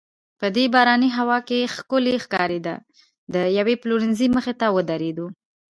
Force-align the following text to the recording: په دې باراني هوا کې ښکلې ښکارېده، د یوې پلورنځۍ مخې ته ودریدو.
په 0.39 0.47
دې 0.55 0.65
باراني 0.73 1.09
هوا 1.17 1.39
کې 1.47 1.71
ښکلې 1.75 2.15
ښکارېده، 2.23 2.75
د 3.33 3.35
یوې 3.57 3.75
پلورنځۍ 3.81 4.27
مخې 4.35 4.53
ته 4.59 4.67
ودریدو. 4.75 5.27